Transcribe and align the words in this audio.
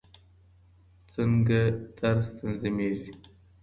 څنګه 1.13 1.61
درس 1.97 2.27
تنظیمېږي؟ 2.37 3.11